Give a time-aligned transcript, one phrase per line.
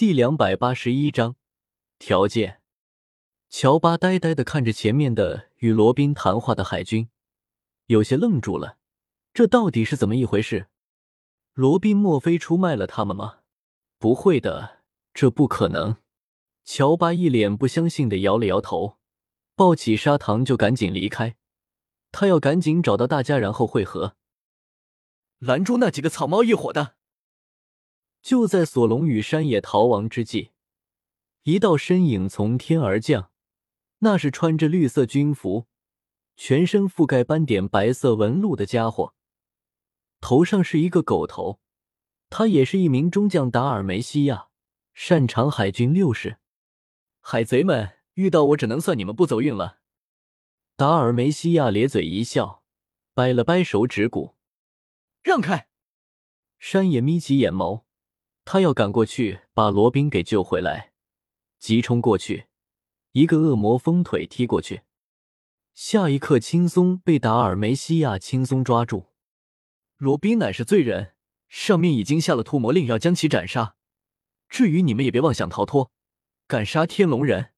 [0.00, 1.36] 第两百八十一章
[1.98, 2.62] 条件。
[3.50, 7.10] 乔巴呆呆的看着前面的与罗宾谈话的海军，
[7.84, 8.78] 有些愣住了。
[9.34, 10.68] 这到底是怎么一回事？
[11.52, 13.40] 罗宾莫非出卖了他们吗？
[13.98, 14.78] 不会的，
[15.12, 15.98] 这不可能。
[16.64, 18.96] 乔巴一脸不相信的摇了摇头，
[19.54, 21.36] 抱起砂糖就赶紧离开。
[22.10, 24.16] 他要赶紧找到大家，然后会合，
[25.40, 26.94] 拦住那几个草帽一伙的。
[28.22, 30.50] 就在索隆与山野逃亡之际，
[31.42, 33.30] 一道身影从天而降。
[34.02, 35.66] 那是穿着绿色军服、
[36.36, 39.14] 全身覆盖斑点白色纹路的家伙，
[40.20, 41.60] 头上是一个狗头。
[42.30, 44.48] 他也是一名中将达尔梅西亚，
[44.94, 46.38] 擅长海军六式。
[47.20, 49.80] 海贼们遇到我，只能算你们不走运了。
[50.76, 52.62] 达尔梅西亚咧嘴一笑，
[53.12, 54.36] 掰了掰手指骨，
[55.22, 55.68] 让开。
[56.58, 57.82] 山野眯起眼眸。
[58.52, 60.90] 他要赶过去把罗宾给救回来，
[61.60, 62.48] 急冲过去，
[63.12, 64.82] 一个恶魔风腿踢过去，
[65.72, 69.06] 下一刻轻松被达尔梅西亚轻松抓住。
[69.98, 71.14] 罗宾乃是罪人，
[71.48, 73.76] 上面已经下了屠魔令，要将其斩杀。
[74.48, 75.92] 至于你们也别妄想逃脱，
[76.48, 77.52] 敢杀天龙人，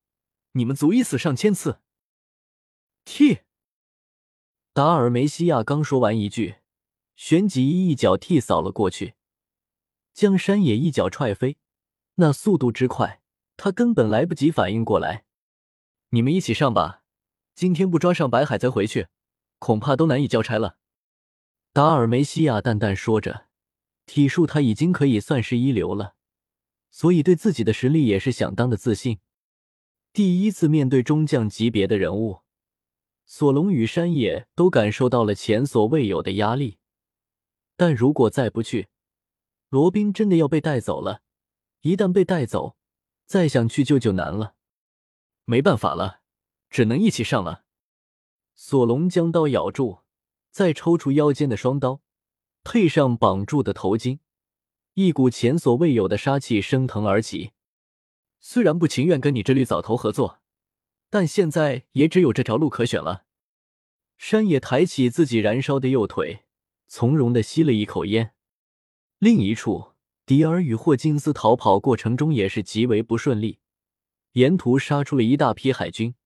[0.51, 1.81] 你们足以死上千次。
[3.07, 3.39] 踢！
[4.75, 6.57] 达尔梅西亚刚说完一句，
[7.17, 9.15] 旋即一脚踢扫了过去。
[10.13, 11.57] 将山野一脚踹飞，
[12.17, 13.21] 那速度之快，
[13.57, 15.25] 他根本来不及反应过来。
[16.11, 17.03] 你们一起上吧，
[17.55, 19.09] 今天不抓上白海贼回去，
[19.59, 20.77] 恐怕都难以交差了。
[21.73, 23.47] 达尔梅西亚淡淡说着，
[24.05, 26.15] 体术他已经可以算是一流了，
[26.91, 29.21] 所以对自己的实力也是相当的自信。
[30.13, 32.41] 第一次面对中将级别的人物，
[33.25, 36.77] 索隆与山野都感受到了前所未有的压力。
[37.79, 38.89] 但如果再不去，
[39.73, 41.23] 罗宾真的要被带走了，
[41.81, 42.77] 一旦被带走，
[43.25, 44.55] 再想去救就难了。
[45.47, 46.21] 没办法了，
[46.69, 47.65] 只能一起上了。
[48.55, 50.01] 索隆将刀咬住，
[50.51, 52.03] 再抽出腰间的双刀，
[52.63, 54.19] 配上绑住的头巾，
[54.93, 57.53] 一股前所未有的杀气升腾而起。
[58.41, 60.41] 虽然不情愿跟你这绿藻头合作，
[61.09, 63.25] 但现在也只有这条路可选了。
[64.19, 66.45] 山野抬起自己燃烧的右腿，
[66.87, 68.35] 从容的吸了一口烟。
[69.23, 69.93] 另一处，
[70.27, 73.61] 迪尔与霍金斯逃跑过程中也是极为不顺利，
[74.33, 76.17] 沿途杀出了一大批海军。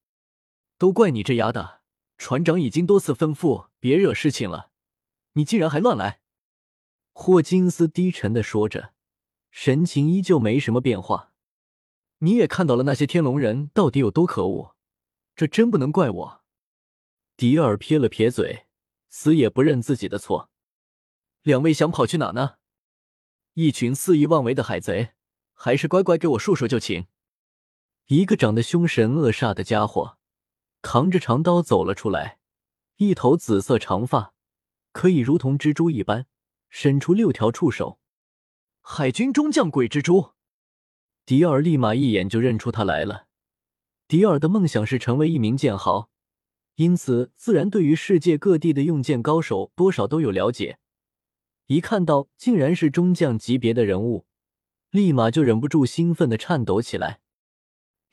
[0.78, 1.82] 都怪你这丫的！
[2.16, 4.70] 船长已经多次吩咐别惹事情了，
[5.34, 6.22] 你竟然还乱来！
[7.12, 8.94] 霍金斯低沉的说着，
[9.50, 11.34] 神情依旧没什么变化。
[12.20, 14.74] 你也看到了那些天龙人到底有多可恶，
[15.34, 16.40] 这真不能怪我。
[17.36, 18.64] 迪尔撇了撇嘴，
[19.10, 20.48] 死也不认自己的错。
[21.42, 22.54] 两位想跑去哪呢？
[23.58, 25.12] 一群肆意妄为的海贼，
[25.54, 27.06] 还是乖乖给我束手就擒。
[28.08, 30.18] 一个长得凶神恶煞的家伙，
[30.82, 32.38] 扛着长刀走了出来，
[32.96, 34.34] 一头紫色长发，
[34.92, 36.26] 可以如同蜘蛛一般，
[36.68, 37.98] 伸出六条触手。
[38.82, 40.32] 海军中将鬼蜘蛛，
[41.24, 43.26] 迪尔立马一眼就认出他来了。
[44.06, 46.10] 迪尔的梦想是成为一名剑豪，
[46.74, 50.78] 因此自然对于世界各地的用剑高手多少都有了解。
[51.66, 54.26] 一看到竟然是中将级别的人物，
[54.90, 57.20] 立马就忍不住兴奋的颤抖起来。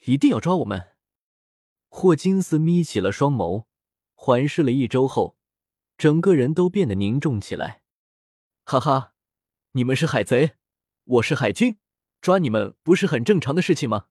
[0.05, 0.95] 一定要抓我们！
[1.87, 3.65] 霍金斯眯起了双眸，
[4.15, 5.37] 环视了一周后，
[5.97, 7.83] 整个人都变得凝重起来。
[8.65, 9.13] 哈哈，
[9.73, 10.55] 你们是海贼，
[11.03, 11.77] 我是海军，
[12.21, 14.07] 抓你们不是很正常的事情吗？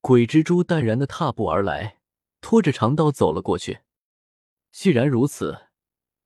[0.00, 1.98] 鬼蜘蛛淡然的踏步而来，
[2.40, 3.80] 拖着长刀走了过去。
[4.70, 5.66] 既然如此，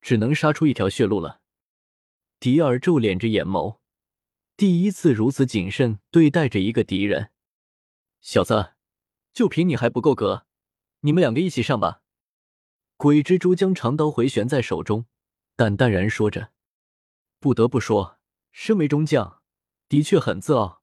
[0.03, 1.41] 只能杀出一条血路了。
[2.41, 3.78] 迪尔皱敛着眼眸，
[4.56, 7.32] 第一次如此谨慎对待着一个敌人。
[8.21, 8.75] 小子，
[9.32, 10.47] 就凭你还不够格，
[11.00, 12.03] 你们两个一起上吧。
[12.97, 15.06] 鬼蜘蛛将长刀回旋在手中，
[15.56, 16.53] 淡淡然说着
[17.41, 18.19] ：“不得不说，
[18.53, 19.43] 身为中将，
[19.88, 20.82] 的确很自傲。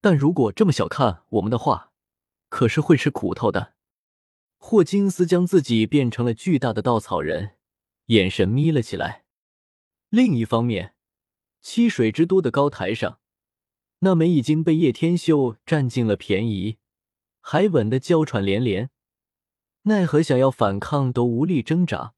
[0.00, 1.92] 但如果这么小看我们的话，
[2.48, 3.74] 可是会吃苦头的。”
[4.58, 7.56] 霍金斯将自己变成了巨大的稻草人，
[8.06, 9.26] 眼神眯了起来。
[10.10, 10.94] 另一方面，
[11.60, 13.20] 七水之都的高台上，
[13.98, 16.78] 那枚已经被叶天秀占尽了便宜，
[17.40, 18.90] 还稳得娇喘连连，
[19.82, 22.14] 奈何想要反抗都无力挣扎，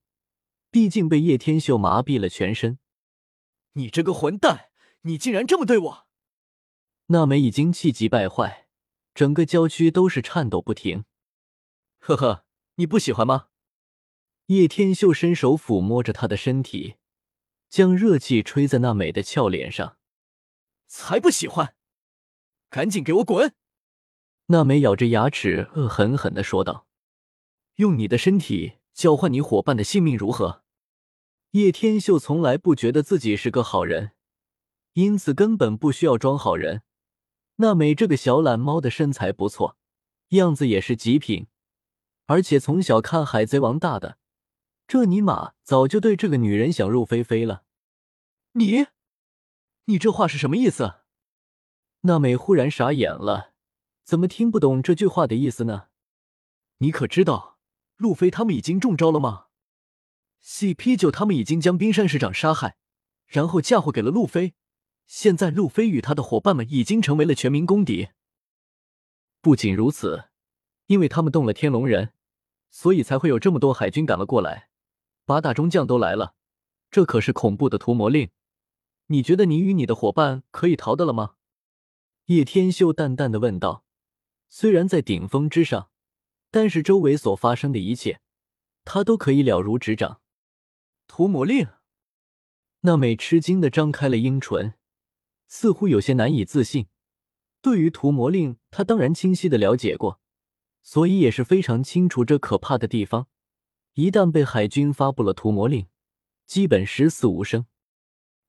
[0.71, 2.79] 毕竟被叶天秀麻痹了全身。
[3.73, 4.71] 你这个混蛋，
[5.03, 6.07] 你竟然这么对我！
[7.07, 8.69] 那枚已经气急败坏，
[9.15, 11.05] 整个娇躯都是颤抖不停。
[11.99, 12.45] 呵呵，
[12.77, 13.49] 你不喜欢吗？
[14.47, 16.95] 叶天秀伸手抚摸着他的身体。
[17.71, 19.97] 将热气吹在那美的俏脸上，
[20.89, 21.75] 才不喜欢！
[22.69, 23.55] 赶紧给我滚！
[24.47, 26.89] 娜美咬着牙齿，恶狠狠的说道
[27.77, 30.65] ：“用你的身体交换你伙伴的性命，如何？”
[31.53, 34.13] 叶天秀从来不觉得自己是个好人，
[34.93, 36.83] 因此根本不需要装好人。
[37.57, 39.77] 娜美这个小懒猫的身材不错，
[40.29, 41.49] 样子也是极品，
[42.27, 44.19] 而且从小看《海贼王》大的，
[44.91, 47.63] 这尼玛早就对这个女人想入非非了。
[48.55, 48.87] 你，
[49.85, 51.03] 你这话是什么意思？
[52.01, 53.53] 娜美忽然傻眼了，
[54.03, 55.91] 怎么听不懂这句话的意思呢？
[56.79, 57.61] 你可知道
[57.99, 59.47] 路飞他们已经中招了吗
[60.43, 62.77] ？CP 九他们已经将冰山市长杀害，
[63.29, 64.55] 然后嫁祸给了路飞。
[65.07, 68.09] 现在路飞与他的伙伴们已经成为了全民公敌。
[69.41, 70.31] 不仅如此，
[70.87, 72.13] 因为他们动了天龙人，
[72.71, 74.70] 所以才会有这么多海军赶了过来。
[75.31, 76.35] 八大中将都来了，
[76.91, 78.31] 这可是恐怖的屠魔令。
[79.07, 81.37] 你觉得你与你的伙伴可以逃得了吗？
[82.25, 83.85] 叶天秀淡淡的问道。
[84.49, 85.89] 虽然在顶峰之上，
[86.51, 88.21] 但是周围所发生的一切，
[88.85, 90.21] 他都可以了如指掌。
[91.07, 91.69] 屠魔令？
[92.81, 94.75] 娜美吃惊的张开了樱唇。
[95.47, 96.89] 似乎有些难以自信。
[97.63, 100.21] 对于屠魔令，他当然清晰的了解过，
[100.83, 103.29] 所以也是非常清楚这可怕的地方。
[103.95, 105.87] 一旦被海军发布了屠魔令，
[106.47, 107.67] 基本十死无生。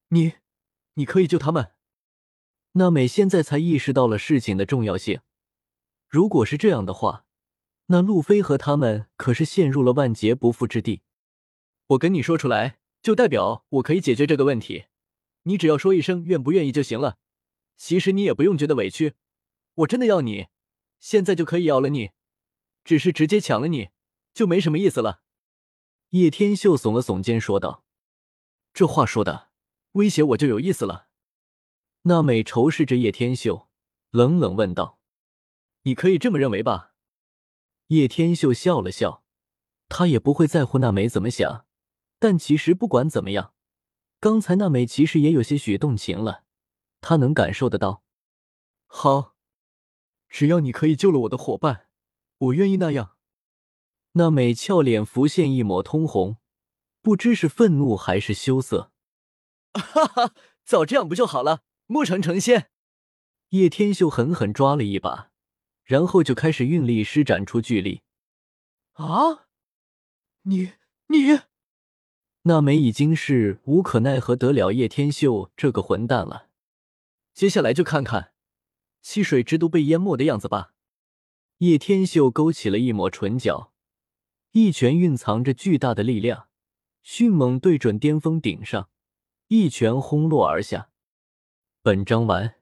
[0.10, 0.34] 你，
[0.94, 1.72] 你可以救他们。
[2.74, 5.22] 娜美现在才意识到了事情的重要性。
[6.08, 7.26] 如果是这样的话，
[7.88, 11.02] 那路飞和他们可是陷入了万劫不复之地。
[11.88, 14.86] 我跟你说出来，就代表我可以解决这个问题。
[15.44, 17.18] 你只要说一声愿不愿意就行了，
[17.76, 19.16] 其实你也不用觉得委屈。
[19.74, 20.48] 我真的要你，
[21.00, 22.12] 现在就可以要了你，
[22.84, 23.90] 只是直接抢了你
[24.34, 25.24] 就没什么意思了。
[26.12, 27.86] 叶天秀耸了耸肩说道
[28.74, 29.50] ：“这话说的，
[29.94, 31.08] 威胁我就有意思了。”
[32.04, 33.70] 娜美仇视着叶天秀，
[34.10, 35.00] 冷冷问道
[35.84, 36.96] ：“你可以这么认为吧？”
[37.88, 39.24] 叶天秀笑了笑，
[39.88, 41.66] 他也不会在乎娜美怎么想，
[42.20, 43.54] 但其实不管怎么样。
[44.20, 46.44] 刚才娜美其实也有些许动情了，
[47.00, 48.04] 他能感受得到。
[48.86, 49.38] 好，
[50.28, 51.88] 只要你可以救了我的伙伴，
[52.38, 53.16] 我愿意那样。
[54.14, 56.38] 娜美俏脸浮现一抹通红，
[57.02, 58.92] 不知是愤怒还是羞涩。
[59.74, 60.34] 哈哈，
[60.66, 61.62] 早这样不就好了？
[61.88, 62.70] 莫成成仙。
[63.50, 65.32] 叶天秀狠狠抓了一把，
[65.84, 68.02] 然后就开始运力施展出巨力。
[68.94, 69.48] 啊！
[70.44, 70.74] 你
[71.08, 71.42] 你。
[72.44, 76.48] 娜美已经是无可奈何得了叶天秀这个混蛋了，
[77.34, 78.34] 接下来就看看
[79.02, 80.74] 溪水之都被淹没的样子吧。
[81.60, 83.71] 叶天秀勾起了一抹唇角，
[84.54, 86.48] 一拳蕴藏着巨大的力量，
[87.02, 88.90] 迅猛对准巅峰顶上，
[89.48, 90.90] 一拳轰落而下。
[91.82, 92.61] 本章完。